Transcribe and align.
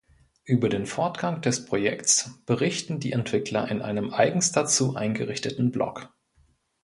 Über 0.45 0.67
den 0.67 0.87
Fortgang 0.87 1.43
des 1.43 1.65
Projekts 1.67 2.31
berichten 2.47 2.99
die 2.99 3.11
Entwickler 3.11 3.69
in 3.69 3.83
einem 3.83 4.09
eigens 4.09 4.51
dazu 4.51 4.95
eingerichteten 4.95 5.69
Blog. 5.69 6.11